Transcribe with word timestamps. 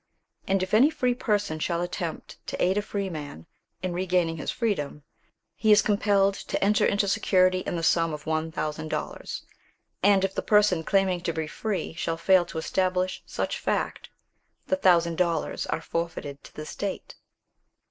And 0.47 0.63
if 0.63 0.73
any 0.73 0.89
free 0.89 1.13
person 1.13 1.59
shall 1.59 1.79
attempt 1.79 2.39
to 2.47 2.59
aid 2.59 2.75
a 2.75 2.81
freeman 2.81 3.45
in 3.83 3.93
re 3.93 4.07
gaining 4.07 4.37
his 4.37 4.49
freedom, 4.49 5.03
he 5.55 5.71
is 5.71 5.83
compelled 5.83 6.33
to 6.33 6.63
enter 6.63 6.83
into 6.87 7.07
security 7.07 7.59
in 7.59 7.75
the 7.75 7.83
sum 7.83 8.11
of 8.11 8.25
one 8.25 8.51
thousand 8.51 8.87
dollars, 8.87 9.43
and 10.01 10.23
if 10.25 10.33
the 10.33 10.41
person 10.41 10.83
claiming 10.83 11.21
to 11.21 11.33
be 11.33 11.45
free 11.45 11.93
shall 11.93 12.17
fail 12.17 12.45
to 12.45 12.57
establish 12.57 13.21
such 13.27 13.59
fact, 13.59 14.09
the 14.65 14.75
thousand 14.75 15.19
dollars 15.19 15.67
are 15.67 15.81
forfeited 15.81 16.43
to 16.45 16.55
the 16.55 16.65
state. 16.65 17.13